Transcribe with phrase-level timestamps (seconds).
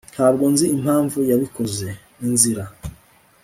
[0.15, 1.87] ntabwo nzi impamvu yabikoze.
[2.25, 2.63] (inzira